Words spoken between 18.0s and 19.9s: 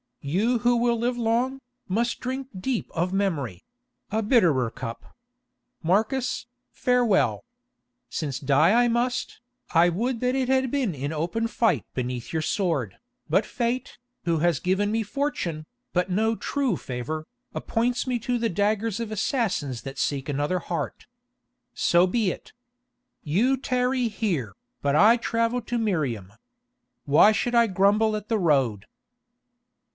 me to the daggers of assassins